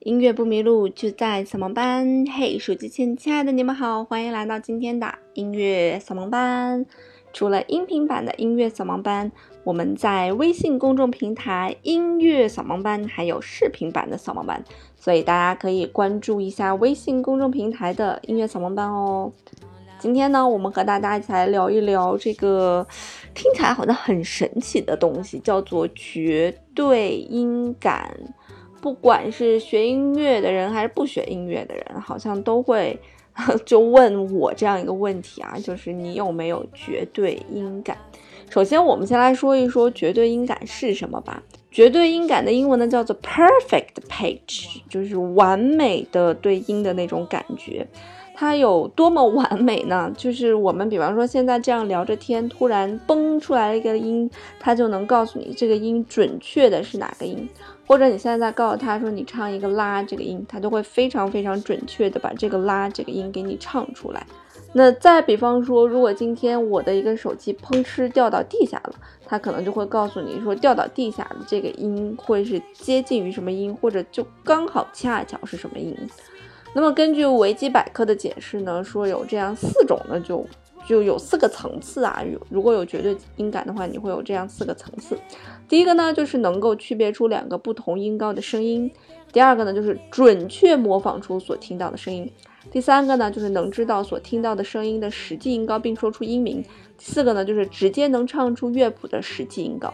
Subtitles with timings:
[0.00, 2.24] 音乐不迷路，就在扫盲班。
[2.34, 6.86] 嘿，手机前亲爱的你们好，欢迎来到今天的音乐扫盲班。
[7.34, 9.30] 除了音频版的音乐扫盲班，
[9.62, 14.64] 我们在微信公众平台音乐扫盲班还有视频版的扫盲班，
[14.96, 19.30] 所以大家可以关注一下微信公众平台的音乐扫盲班哦。
[19.98, 22.86] 今天呢，我们和大家一起来聊一聊这个
[23.34, 28.10] 听起来好像很神奇的东西，叫做绝对音感。
[28.80, 32.98] 不管是学音乐的人还是不学音乐的人，好像都会
[33.64, 37.96] 就问我这样一个问题啊，就是你有没有绝对音感？
[38.48, 41.42] 首先，我们先来说一说绝对音感是什么吧。
[41.70, 47.86] 绝对音感的英文呢叫做 perfect pitch，就是完美的对音的那种感觉。
[48.40, 50.10] 它有多么完美呢？
[50.16, 57.46] 就是我们比方说现在这样聊着天，突然蹦出来一个音，它就能告诉你这个音准确的是哪个音。
[57.86, 64.26] 或者你现在在告诉他说你唱一个拉这个音，他就会非常非常准确的把这个拉这个音给你唱出来。
[64.72, 68.94] 那再比方说，如果今天我的一个手机砰哧掉到地下了，
[69.26, 75.94] 它可能就会告诉你说掉到地下的这个音会是接近于什么音，或者就刚好恰巧是什么音。
[76.72, 80.46] 那么根据维基百科的解释呢，说有这样四种呢，就
[80.86, 82.22] 就有四个层次啊。
[82.22, 85.18] 有如果有绝对音感的话，你会有这样四个层次。
[85.68, 88.88] 第一个呢，就是能够区别出两个不同音高的声音；
[89.32, 92.24] 第二个呢，就是准确模仿出所听到的声音；
[92.70, 96.62] 第三个呢，就是能知道所听到的声音的实际音高并说出音名；
[96.96, 99.92] 第四个呢，就是直接能唱出乐谱的实际音高。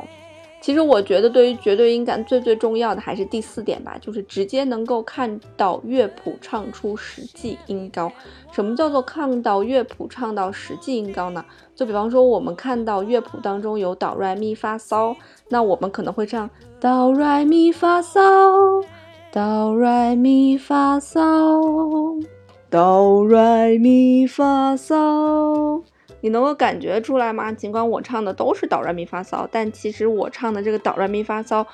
[0.61, 8.11] 其实我觉得，对于绝对音感最最重要的还是第四点吧，就是直接能够看到乐谱唱出实际音高。
[8.51, 11.45] 什么叫做看到乐谱唱到实际音高呢？
[11.77, 15.15] 就比方说，我们看到乐谱当中有哆来咪发嗦，
[15.49, 18.84] 那我们可能会唱哆来咪发嗦，
[19.31, 22.27] 哆来咪发嗦，
[22.71, 25.83] 哆来咪发嗦。
[26.20, 27.53] 你能够感觉出来吗？
[27.53, 31.65] 尽管我唱的都是哆来咪发嗦，但其实我唱的这个哆来咪发嗦，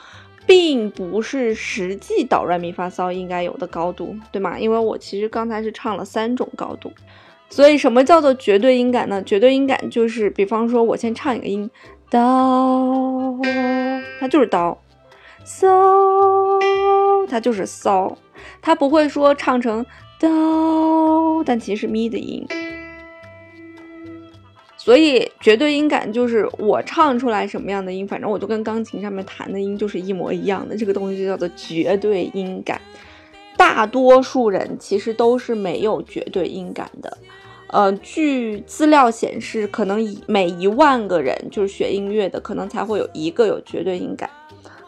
[0.46, 4.58] 并不是实际哆来咪发嗦应该有的高度，对吗？
[4.58, 6.92] 因为我其实刚才是唱了三种高度。
[7.48, 9.22] 所以什么叫做绝对音感呢？
[9.22, 11.70] 绝对音感就是，比方说我先唱一个音
[12.10, 13.38] 哆，
[14.18, 14.78] 它就是哆；
[15.44, 18.16] 嗦，它就是嗦，
[18.62, 19.84] 它不会说唱成
[20.18, 22.46] 哆，但其实是咪的音。
[24.84, 32.80] 所以绝对音感就是我唱出来什么样的音，反正我就跟钢琴上面弹的音就是一模一样的，这个东西就叫做绝对音感。
[33.56, 37.16] 大多数人其实都是没有绝对音感的。
[37.68, 44.28] 呃，据资料显示，可能以每一万个人就是学音乐的，可能才会有一个有绝对音感。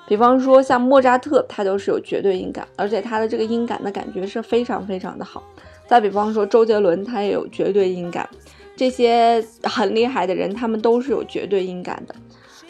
[0.08, 5.40] 比方说像莫扎特，他就是有绝对音感，而且他的这个音感的感觉是非常非常的好。
[5.86, 8.28] 再比方说周杰伦，他也有绝对音感。
[8.76, 12.14] 这些很厉害的人，他们都是有绝对音感的。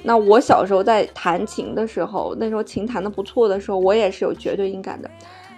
[0.03, 5.11] 那我小时候在弹琴的时候，那时候琴弹的不错的时候，我也是有绝对音感的。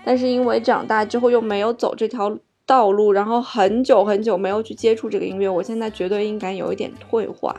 [0.05, 7.55] 但是因为长大之后又没有走这条道路，然后很久很久没有去接触这个音乐，我现在绝对音感有一点退化。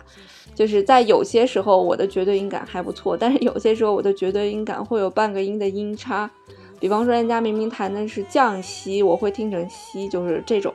[0.55, 6.31] 就是在有些时候我的绝对音感还不错，但是有些时候我的绝对音感会有半个音的音差。
[6.79, 10.73] 比方说人家明明弹的是降西，我会听成西，就是这种。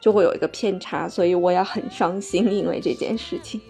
[0.00, 3.60] 就会有一个偏差，所以我也很伤心，因为这件事情。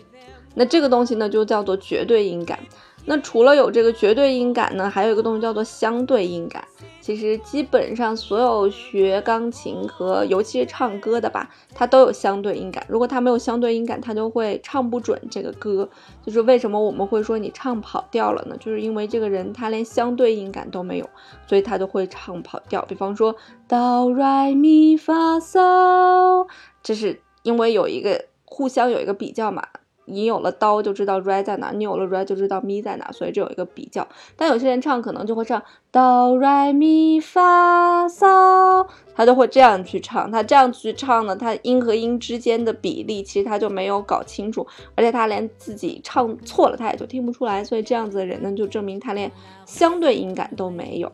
[0.54, 2.58] 那这个东西呢，就叫做绝对音感。
[3.04, 6.62] 那除了有这个绝对音感呢，还有一个东西叫做相对音感。
[7.00, 12.84] 其实基本上所有学钢琴和尤其是唱歌的吧，它都有相对音感。
[12.86, 15.88] 如果它没有相对音感，它就会唱不准这个歌。
[16.22, 18.54] 就是为什么我们会说你唱跑调了呢？
[18.60, 21.08] 就是因为这个人他连相对音感都没有，
[21.46, 22.84] 所以他就会唱跑调。
[22.86, 23.34] 比方说
[23.66, 26.46] 哆来咪发嗦，
[26.82, 29.66] 这是因为有一个互相有一个比较嘛。
[30.08, 34.06] 你有了刀就知道 re 在哪，你有了 re 就知道 mi 在哪，所以这有一个比较。
[34.36, 40.30] 但有些人唱可能就会唱哆来咪发嗦，他就会这样去唱。
[40.30, 47.62] 他这样去唱呢，他音和音之间的比例其实他就没有搞清楚，而且他连自己唱错了他也就听不出来。
[47.62, 49.30] 所以这样子的人呢，就证明他连
[49.66, 51.12] 相对音感都没有。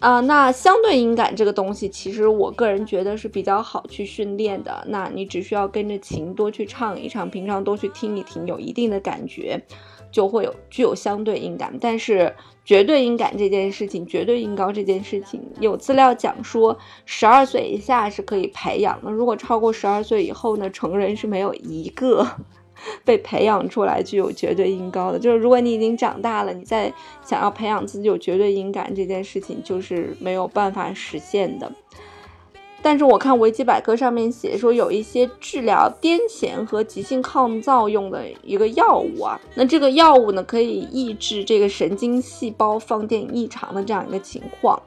[0.00, 4.84] 啊，那相对音感这个东西，其实我个人觉得是比较好去训练的。
[4.88, 9.62] 那你只需要跟着琴多去唱一唱，平常多去听一听，有一定的感觉，
[10.10, 11.72] 就会有具有相对音感。
[11.80, 22.26] 但是绝对音感这件事情，绝对音高这件事情，有资料讲说，十二岁以下是可以培养的，如果超过十二岁以后呢，成人是没有一个
[23.04, 25.18] 被培养出来具有绝对音高的。
[25.18, 26.92] 就是如果你已经长大了，你再
[27.24, 31.70] 想要培养自己有绝对音感这件事情，就是没有办法实现的。
[32.82, 44.78] 但是我看维基百科上面写说有一些治疗癫痫和急性抗造用的一个药物啊，那这个药物呢可以抑制这个神经细胞放电异常的这样一个情况。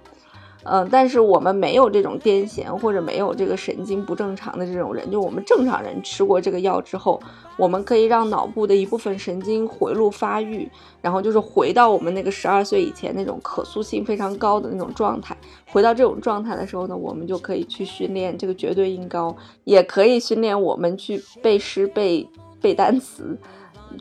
[0.69, 7.21] 嗯，但是我们没有这种癫痫或者没有这个神经不正常的这种人，就我们正常人吃过这个药之后，
[7.57, 10.69] 我们可以让脑部的一部分神经回路发育，
[11.01, 15.37] 然后就是回到我们那个十二岁以前那种可塑性非常高的那种状态。
[15.71, 19.33] 回到这种状态的时候呢，我们就可以去训练这个绝对音高，
[19.63, 22.27] 也可以训练我们去背诗、背
[22.59, 23.37] 背单词，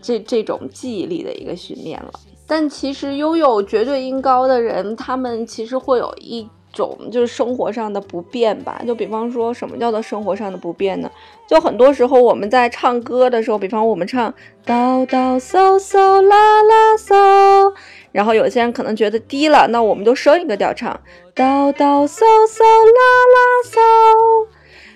[0.02, 2.10] 这这种记忆力的一个训练了。
[2.48, 8.80] 但其实拥有绝对音高的人，他们其实会有一种就是生活上的不便吧。
[8.86, 11.10] 就比方说什么叫做生活上的不便呢？
[11.48, 14.32] 就很多时候我们在唱歌的时候，比方我们唱
[14.64, 17.72] 哆哆嗦嗦啦啦嗦，
[18.12, 21.00] 然后有些人可能觉得低了，那我们就升一个调唱
[21.34, 23.02] 哆哆嗦嗦啦
[23.34, 24.46] 啦嗦。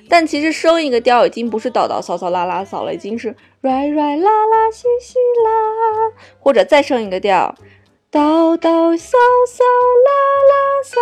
[0.08, 5.50] 但其实升一个调已经不是哆哆嗦嗦啦啦嗦了，已经是软软啦啦西西啦，
[6.40, 7.54] 或者再升一个调，
[8.12, 9.16] 叨叨骚
[9.46, 10.10] 骚啦
[10.50, 10.98] 啦骚，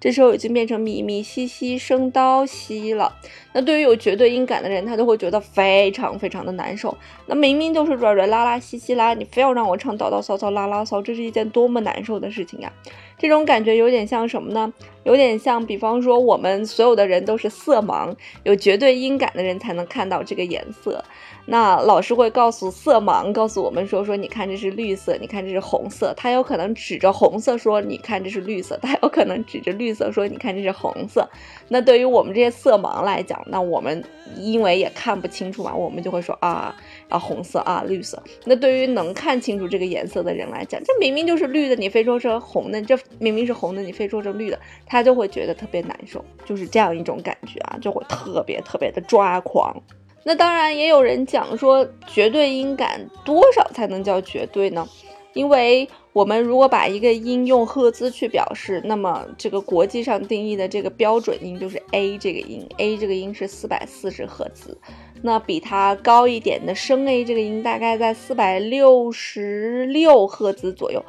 [0.00, 3.14] 这时候已经变成咪咪西西升哆西了。
[3.52, 6.96] 那对于有绝对音感的人，他就会觉得非常非常的难受。
[7.26, 12.72] 那明明就是软软啦啦西西啦，你非要让我唱叨叨骚骚啦啦骚，这是一件多么难受的事情呀！
[13.18, 14.72] 这种感觉有点像什么呢？
[15.04, 21.04] 有点像，比方说我们所有的人都是色盲，有绝对音感的人才能看到这个颜色。
[21.50, 26.14] 那老师会告诉色盲，告诉我们说说，你看这是绿色，你看这是红色。
[26.16, 31.28] 他有可能指着红色说，你看这是绿色； 他有可能指着绿色说，你看这是红色。
[31.66, 34.00] 那对于我们这些色盲来讲，那我们
[34.36, 36.72] 因为也看不清楚嘛，我们就会说啊
[37.08, 38.22] 啊红色啊绿色。
[38.44, 42.96] 那对于能看清楚这个颜色的人来讲，这明明就是绿的，你非说成红的，这。
[43.18, 49.76] 明明是红的，你非说成绿的，他就会觉得特别难受，就是这样一种感觉啊，就会特别特别的抓狂。
[50.22, 54.86] 那当然也有人讲说，绝对音感多少才能叫绝对呢？
[55.32, 64.76] 因为我们如果把一个音用赫兹去表示，那么这个国际上定义的这个标准音就是 A 这个音，A 这个音是四百四十赫兹，
[65.22, 71.04] 那比它高一点的升 A 这个音大概在四百六十六赫兹左右。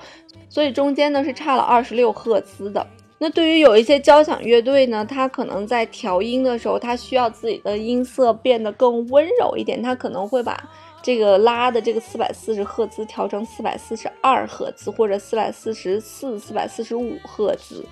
[0.49, 2.85] 所以中间呢是差了二十六赫兹的。
[3.23, 10.59] 那对于有一些交响乐队呢，它可能在调音的时候，它需要自己的音色变得更温柔一点，它可能会把
[11.03, 17.85] 这个拉的这个四百四十赫兹调成四百四十二赫兹或者四百四十四、四百四十五赫兹。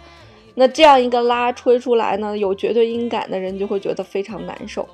[0.55, 4.89] 那这样一个拉吹出来呢，有绝对音感的人就会觉得非常难受。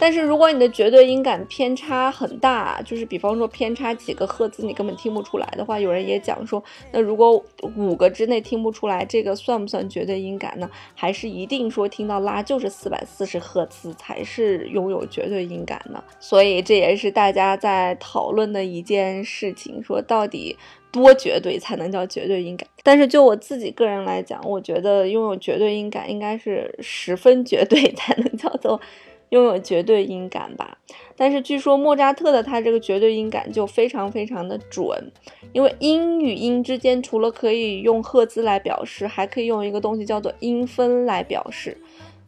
[0.00, 6.62] 但是如果你的绝对音感偏差很大，就是比方说偏差几个赫兹，你根本听不出来的话，有人也讲说，
[6.92, 7.44] 那如果
[7.76, 10.70] 五个之内听不出来，这个算不算绝对音感呢？
[10.94, 16.02] 还是一定说听到拉就是四百四十赫兹才是拥有绝对音感呢？
[16.20, 20.56] 所以这也是大家在讨论的一件事情，说到底
[20.92, 22.68] 多绝对才能叫绝对音感？
[22.84, 28.80] 但是就我自己个人来讲，我觉得拥有绝对音感应该是十分绝对才能叫做。
[29.30, 30.78] 拥有绝对音感吧，
[31.16, 35.12] 但是据说莫扎特的他这个绝对音感就非常非常的准，
[35.52, 41.76] 因为音与音之间除了可以用赫兹来表示，还可以用一个东西叫做音分来表示。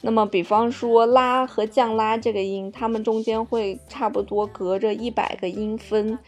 [0.02, 6.18] 那么，比方说拉和降拉这个音，它们中间会差不多隔着一百个音分。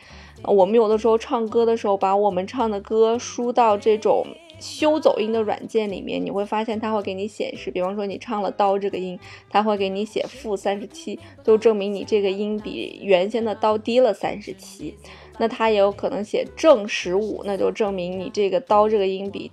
[0.45, 4.26] 我们有的时候唱歌的时候，把我们唱的歌输到这种。
[4.62, 9.19] 修走音的软件里面，你会发现它会给你显示，比方说你唱了刀这个音，
[9.50, 14.95] 它会给你写负三十七，就证明你这个音比原先的刀低了三十七。
[15.38, 19.50] 那它也有可能写正十五，那就证明你这个刀这个音比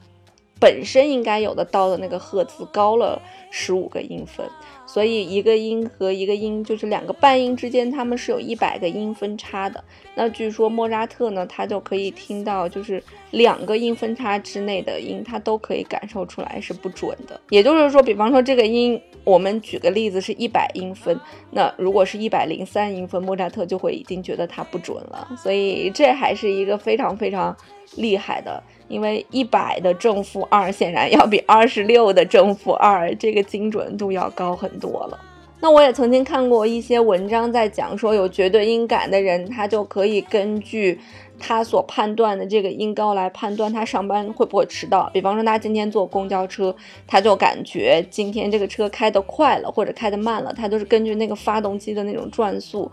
[0.59, 4.45] 本身应该有的刀的那个赫兹高了十五个音分。
[4.85, 9.83] 所以一个音和一个音，就是两个半音之间，它们是有一百个音分差的。
[10.15, 17.39] 那据说莫扎特呢，他就可以听到，就是两个音分差之内的音，他都可以感受出来是不准的。
[17.49, 21.19] 也就是说，比方说这个音，我们举个例子是一百音分，
[21.51, 25.27] 那如果是一百零三音分，莫扎特就会已经觉得它不准了。
[25.37, 27.55] 所以这还是一个非常非常
[27.95, 28.61] 厉害的。
[28.87, 35.19] 因为一百的正负二显然要比二十六的正负二这个精准度要高很多了。
[35.61, 40.99] 那我也曾经看过一些文章在讲说，有绝对音感的人，他就可以根据
[41.37, 45.07] 他所判断的这个音高来判断他上班会不会迟到。
[45.13, 52.89] 比方说，他今天坐公交车，他就感觉今天这个车开得快了或者开得慢了，他就是根据那个发动机的那种转速，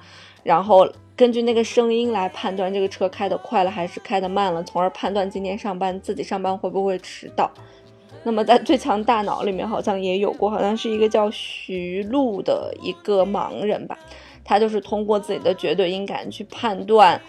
[0.46, 7.50] 然后根据那个声音来判断这个车开得快了还是开得慢了，从而判断今天上班自己上班会不会迟到。
[8.22, 13.98] 那么在最强大脑里面好像也有过，好像是一个叫徐璐的一个盲人吧，
[14.44, 17.20] 他就是通过自己的绝对音感去判断。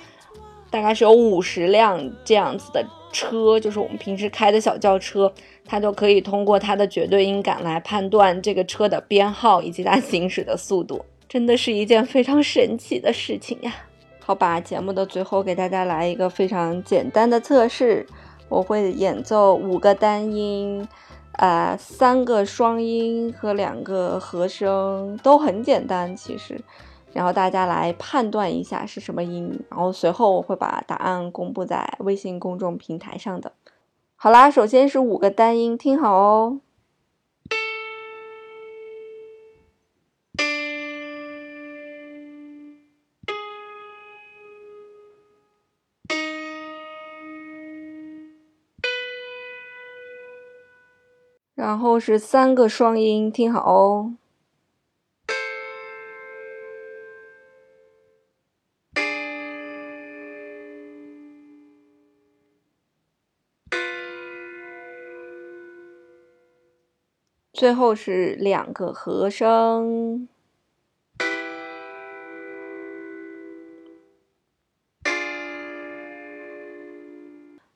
[0.69, 5.33] 大概是有五十辆这样子的车，就是我们平时开的小轿车，
[5.65, 13.74] 它就可以通过它的绝对音感来判断这个车的编号以及它行驶的速度，真的是一件非常神奇的事情呀。
[14.19, 18.05] 好吧，节目的最后给大家来一个非常简单的测试，
[18.50, 20.88] 我会演奏五个单音，
[21.34, 26.60] 呃，三个双音和两个和声，都很简单，其实。
[27.13, 33.53] 然后大家来判断一下是什么音，然后随后我会把答案公布在微信公众平台上的。
[34.17, 36.60] 好啦，首先是五个单音，听好哦。
[51.58, 54.14] 然后是三个双音，听好哦。
[67.52, 70.30] 最后是两个和声。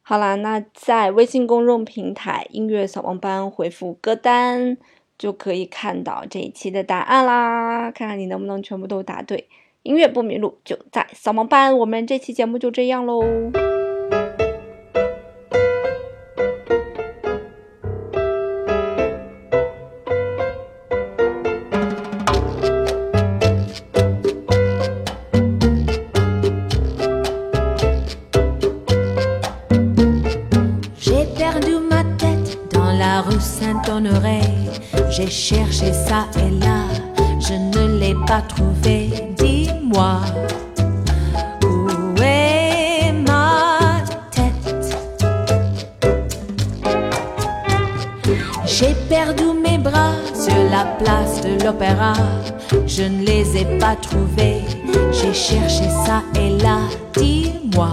[0.03, 4.77] 好啦，那在微信公众平台“音乐扫盲班”回复歌单，
[5.17, 7.91] 就可以看到这一期的答案啦。
[7.91, 9.47] 看看你能不能全部都答对。
[9.83, 11.77] 音乐不迷路，就在扫盲班。
[11.77, 13.21] 我们这期节目就这样喽。
[35.09, 36.85] J'ai cherché ça et là,
[37.39, 39.09] je ne l'ai pas trouvé.
[39.37, 40.21] Dis-moi,
[41.63, 41.87] où
[42.21, 44.95] est ma tête?
[48.65, 52.13] J'ai perdu mes bras sur la place de l'opéra.
[52.87, 54.63] Je ne les ai pas trouvés.
[55.11, 56.79] J'ai cherché ça et là,
[57.17, 57.91] dis-moi.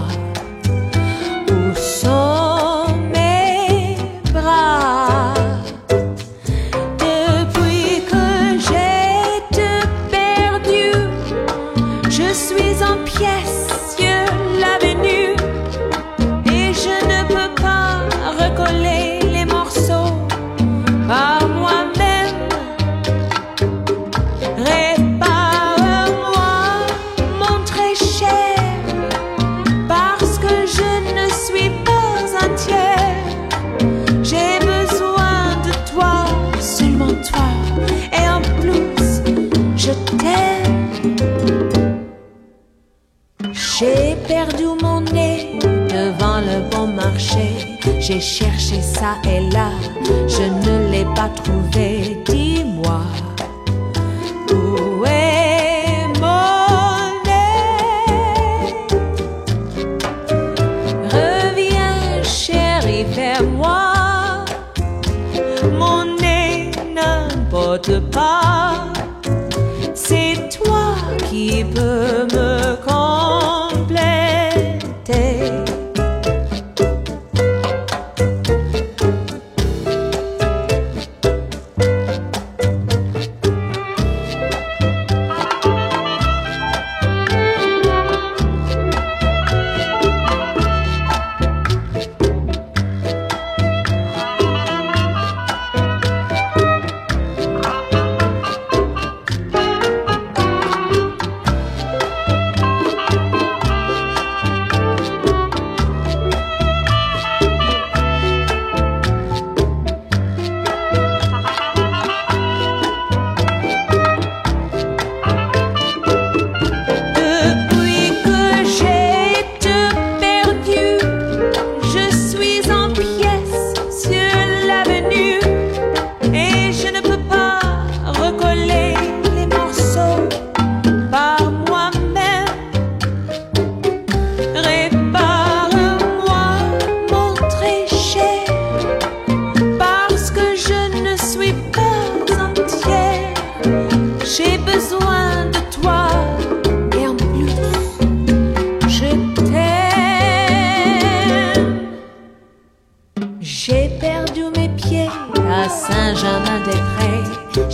[48.11, 49.69] J'ai cherché ça et là,
[50.27, 52.23] je ne l'ai pas trouvé.
[52.25, 53.01] Dis-moi,
[54.51, 58.73] où est mon nez?
[61.13, 64.45] Reviens, chérie, fais-moi.
[65.77, 68.87] Mon nez n'importe pas.
[69.93, 70.95] C'est toi
[71.29, 72.48] qui peux me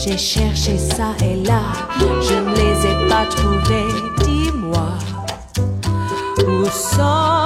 [0.08, 1.62] J'ai cherché ça et là,
[2.00, 3.92] je ne les ai pas trouvés.
[4.24, 4.90] Dis-moi,
[6.48, 7.45] où sont